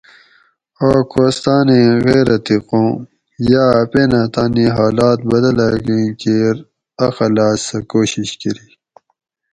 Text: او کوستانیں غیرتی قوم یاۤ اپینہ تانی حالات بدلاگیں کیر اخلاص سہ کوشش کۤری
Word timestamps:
او 0.83 0.91
کوستانیں 1.13 1.89
غیرتی 2.05 2.57
قوم 2.69 2.87
یاۤ 3.49 3.71
اپینہ 3.81 4.21
تانی 4.33 4.65
حالات 4.75 5.19
بدلاگیں 5.29 6.07
کیر 6.21 6.55
اخلاص 7.07 7.59
سہ 7.67 7.77
کوشش 7.91 8.29
کۤری 8.39 8.69